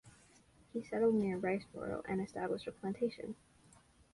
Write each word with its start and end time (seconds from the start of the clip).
He 0.73 0.81
settled 0.81 1.13
near 1.13 1.37
Riceboro 1.37 2.01
and 2.09 2.19
established 2.21 2.65
a 2.65 2.71
plantation. 2.71 3.35